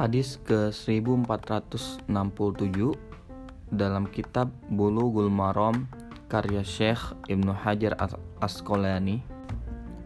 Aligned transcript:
Hadis 0.00 0.40
ke 0.48 0.72
1467 0.72 2.08
dalam 3.68 4.08
kitab 4.08 4.48
Bulughul 4.72 5.28
Maram 5.28 5.92
karya 6.24 6.64
Syekh 6.64 7.12
Ibnu 7.28 7.52
Hajar 7.52 8.00
Asqalani 8.40 9.20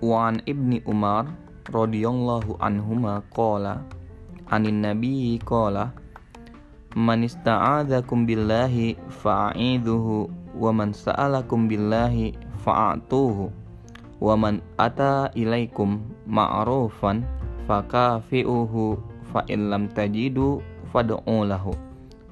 wa 0.00 0.32
an 0.32 0.40
Ibni 0.48 0.80
Umar 0.88 1.28
radhiyallahu 1.68 2.56
anhuma 2.56 3.20
qala 3.36 3.84
anin 4.48 4.80
nabiyyi 4.80 5.36
qala 5.44 5.92
man 6.96 7.28
ista'adzakum 7.28 8.24
billahi 8.24 8.96
fa'idhuhu 9.20 10.32
wa 10.56 10.72
man 10.72 10.96
sa'alakum 10.96 11.68
billahi 11.68 12.32
fa'atuhu 12.64 13.52
wa 14.24 14.40
man 14.40 14.64
ata 14.80 15.28
ilaikum 15.36 16.00
ma'rufan 16.24 17.28
fakafi'uhu 17.68 19.11
fa 19.32 19.42
lam 19.48 19.88
tajidu 19.90 20.60
fad'u 20.92 21.42
lahu 21.48 21.72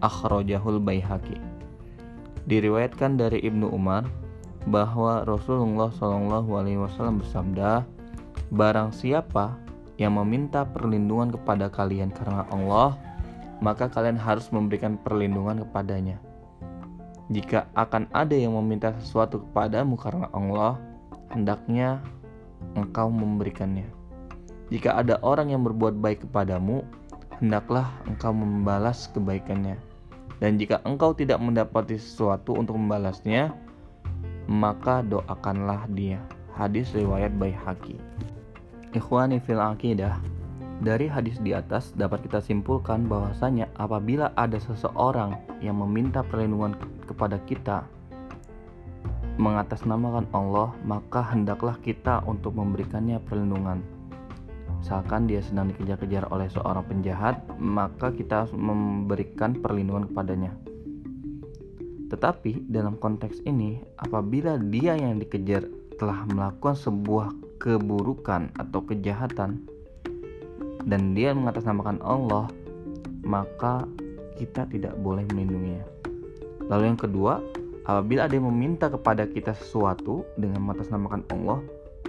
akhrajahul 0.00 0.80
baihaqi. 0.80 1.36
Diriwayatkan 2.48 3.20
dari 3.20 3.44
Ibnu 3.44 3.68
Umar 3.68 4.08
bahwa 4.66 5.22
Rasulullah 5.28 5.92
Shallallahu 5.94 6.50
alaihi 6.56 6.80
wasallam 6.80 7.22
bersabda 7.22 7.86
barang 8.50 8.90
siapa 8.96 9.54
yang 10.00 10.16
meminta 10.16 10.64
perlindungan 10.66 11.32
kepada 11.32 11.70
kalian 11.70 12.10
karena 12.10 12.48
Allah 12.50 12.96
maka 13.60 13.88
kalian 13.88 14.20
harus 14.20 14.52
memberikan 14.52 15.00
perlindungan 15.00 15.64
kepadanya. 15.64 16.20
Jika 17.32 17.66
akan 17.74 18.06
ada 18.14 18.36
yang 18.38 18.54
meminta 18.54 18.94
sesuatu 19.02 19.42
kepadamu 19.42 19.98
karena 19.98 20.30
Allah 20.30 20.78
hendaknya 21.34 21.98
engkau 22.78 23.10
memberikannya 23.10 23.90
jika 24.66 24.98
ada 24.98 25.22
orang 25.22 25.54
yang 25.54 25.62
berbuat 25.62 26.02
baik 26.02 26.26
kepadamu, 26.26 26.82
hendaklah 27.38 27.86
engkau 28.10 28.34
membalas 28.34 29.06
kebaikannya. 29.14 29.78
Dan 30.42 30.58
jika 30.58 30.82
engkau 30.82 31.14
tidak 31.14 31.38
mendapati 31.38 31.94
sesuatu 31.94 32.58
untuk 32.58 32.74
membalasnya, 32.74 33.54
maka 34.50 35.06
doakanlah 35.06 35.86
dia. 35.94 36.18
Hadis 36.58 36.90
riwayat 36.98 37.30
Baihaqi. 37.38 37.94
Ikhwani 38.90 39.38
fil 39.38 39.62
aqidah, 39.62 40.18
dari 40.82 41.06
hadis 41.06 41.38
di 41.38 41.54
atas 41.54 41.94
dapat 41.94 42.26
kita 42.26 42.42
simpulkan 42.42 43.06
bahwasanya 43.06 43.70
apabila 43.78 44.34
ada 44.34 44.58
seseorang 44.58 45.38
yang 45.62 45.78
meminta 45.78 46.26
perlindungan 46.26 46.74
kepada 47.06 47.38
kita 47.46 47.86
mengatasnamakan 49.36 50.26
Allah, 50.32 50.72
maka 50.82 51.20
hendaklah 51.20 51.76
kita 51.84 52.24
untuk 52.24 52.56
memberikannya 52.56 53.20
perlindungan 53.28 53.84
misalkan 54.80 55.26
dia 55.26 55.42
sedang 55.42 55.72
dikejar-kejar 55.72 56.28
oleh 56.30 56.48
seorang 56.50 56.84
penjahat, 56.86 57.42
maka 57.58 58.12
kita 58.12 58.44
harus 58.44 58.54
memberikan 58.54 59.56
perlindungan 59.58 60.08
kepadanya. 60.10 60.52
Tetapi 62.06 62.70
dalam 62.70 62.94
konteks 62.96 63.42
ini, 63.42 63.82
apabila 63.98 64.56
dia 64.62 64.94
yang 64.94 65.18
dikejar 65.18 65.66
telah 65.98 66.22
melakukan 66.30 66.78
sebuah 66.78 67.34
keburukan 67.58 68.54
atau 68.54 68.80
kejahatan 68.86 69.66
dan 70.86 71.02
dia 71.18 71.34
mengatasnamakan 71.34 71.98
Allah, 72.06 72.46
maka 73.26 73.90
kita 74.38 74.70
tidak 74.70 74.94
boleh 75.02 75.26
melindunginya. 75.34 75.82
Lalu 76.70 76.94
yang 76.94 77.00
kedua, 77.00 77.42
apabila 77.82 78.30
ada 78.30 78.38
yang 78.38 78.46
meminta 78.54 78.86
kepada 78.86 79.26
kita 79.26 79.56
sesuatu 79.58 80.22
dengan 80.38 80.62
mengatasnamakan 80.62 81.26
Allah, 81.34 81.58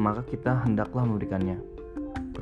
maka 0.00 0.24
kita 0.24 0.64
hendaklah 0.64 1.04
memberikannya. 1.04 1.60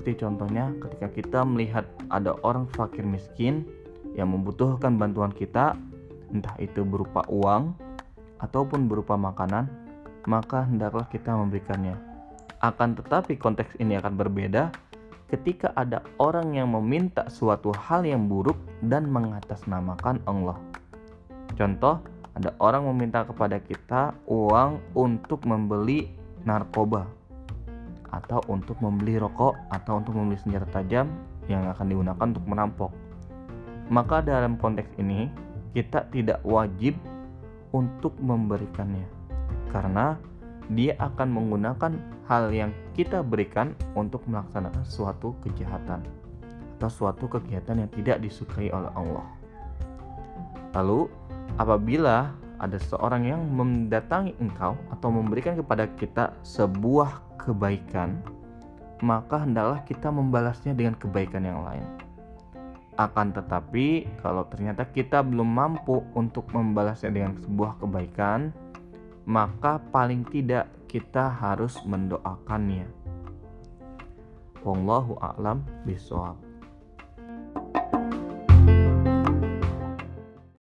Seperti 0.01 0.25
contohnya 0.25 0.73
ketika 0.81 1.13
kita 1.13 1.41
melihat 1.45 1.85
ada 2.09 2.33
orang 2.41 2.65
fakir 2.73 3.05
miskin 3.05 3.69
yang 4.17 4.33
membutuhkan 4.33 4.97
bantuan 4.97 5.29
kita, 5.29 5.77
entah 6.33 6.57
itu 6.57 6.89
berupa 6.89 7.21
uang 7.29 7.77
ataupun 8.41 8.89
berupa 8.89 9.21
makanan, 9.21 9.69
maka 10.25 10.65
hendaklah 10.65 11.05
kita 11.13 11.37
memberikannya. 11.37 12.01
Akan 12.65 12.97
tetapi 12.97 13.37
konteks 13.37 13.77
ini 13.77 14.01
akan 14.01 14.17
berbeda 14.17 14.73
ketika 15.29 15.77
ada 15.77 16.01
orang 16.17 16.57
yang 16.57 16.73
meminta 16.73 17.29
suatu 17.29 17.69
hal 17.77 18.01
yang 18.09 18.25
buruk 18.25 18.57
dan 18.81 19.05
mengatasnamakan 19.05 20.17
Allah. 20.25 20.57
Contoh, 21.61 22.01
ada 22.41 22.57
orang 22.57 22.89
meminta 22.89 23.21
kepada 23.29 23.61
kita 23.61 24.17
uang 24.25 24.81
untuk 24.97 25.45
membeli 25.45 26.09
narkoba 26.49 27.20
atau 28.11 28.43
untuk 28.51 28.79
membeli 28.83 29.17
rokok 29.17 29.57
atau 29.71 29.99
untuk 30.03 30.19
membeli 30.19 30.39
senjata 30.39 30.67
tajam 30.71 31.11
yang 31.47 31.67
akan 31.71 31.87
digunakan 31.87 32.27
untuk 32.27 32.47
merampok. 32.47 32.91
Maka 33.91 34.23
dalam 34.23 34.55
konteks 34.59 34.99
ini 35.03 35.31
kita 35.75 36.07
tidak 36.11 36.43
wajib 36.47 36.95
untuk 37.71 38.15
memberikannya 38.19 39.07
karena 39.71 40.19
dia 40.71 40.95
akan 41.03 41.29
menggunakan 41.35 41.93
hal 42.31 42.55
yang 42.55 42.71
kita 42.95 43.27
berikan 43.27 43.75
untuk 43.99 44.23
melaksanakan 44.31 44.87
suatu 44.87 45.35
kejahatan 45.43 46.07
atau 46.79 46.91
suatu 46.91 47.27
kegiatan 47.27 47.83
yang 47.83 47.91
tidak 47.91 48.23
disukai 48.23 48.71
oleh 48.71 48.91
Allah. 48.95 49.27
Lalu, 50.79 51.11
apabila 51.59 52.31
ada 52.61 52.77
seorang 52.77 53.25
yang 53.25 53.41
mendatangi 53.49 54.37
engkau 54.37 54.77
atau 54.93 55.09
memberikan 55.09 55.57
kepada 55.57 55.89
kita 55.97 56.37
sebuah 56.45 57.41
kebaikan, 57.41 58.21
maka 59.01 59.41
hendaklah 59.41 59.81
kita 59.89 60.13
membalasnya 60.13 60.77
dengan 60.77 60.93
kebaikan 61.01 61.49
yang 61.49 61.65
lain. 61.65 61.85
Akan 63.01 63.33
tetapi, 63.33 64.05
kalau 64.21 64.45
ternyata 64.53 64.85
kita 64.85 65.25
belum 65.25 65.49
mampu 65.49 66.05
untuk 66.13 66.53
membalasnya 66.53 67.09
dengan 67.09 67.33
sebuah 67.41 67.81
kebaikan, 67.81 68.53
maka 69.25 69.81
paling 69.89 70.21
tidak 70.29 70.69
kita 70.85 71.33
harus 71.33 71.81
mendoakannya. 71.89 72.85
Wallahu 74.61 75.17
a'lam 75.17 75.65
bishawab. 75.89 76.50